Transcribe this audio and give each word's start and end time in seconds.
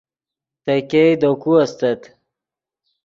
تے 0.63 0.73
ګئے 0.91 1.07
دے 1.21 1.29
کو 1.41 1.51
استت 1.63 2.01